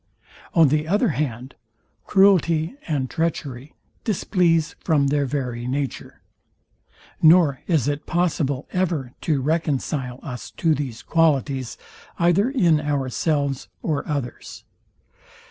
[0.55, 1.53] On the other hand
[2.07, 6.23] cruelty and treachery displease from their very nature;
[7.21, 11.77] nor is it possible ever to reconcile us to these qualities,
[12.17, 14.63] either in ourselves or others.